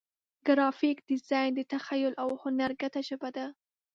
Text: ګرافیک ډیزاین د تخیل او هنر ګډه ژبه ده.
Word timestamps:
ګرافیک 0.47 0.97
ډیزاین 1.09 1.51
د 1.55 1.59
تخیل 1.73 2.13
او 2.23 2.29
هنر 2.41 2.71
ګډه 2.81 3.01
ژبه 3.09 3.29
ده. 3.35 3.45